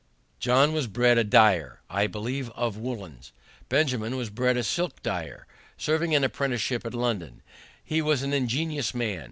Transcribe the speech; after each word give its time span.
John 0.39 0.73
was 0.73 0.87
bred 0.87 1.19
a 1.19 1.23
dyer, 1.23 1.81
I 1.87 2.07
believe 2.07 2.49
of 2.55 2.75
woollens, 2.75 3.33
Benjamin 3.69 4.15
was 4.15 4.31
bred 4.31 4.57
a 4.57 4.63
silk 4.63 5.03
dyer, 5.03 5.45
serving 5.77 6.15
an 6.15 6.23
apprenticeship 6.23 6.87
at 6.87 6.95
London. 6.95 7.43
He 7.83 8.01
was 8.01 8.23
an 8.23 8.33
ingenious 8.33 8.95
man. 8.95 9.19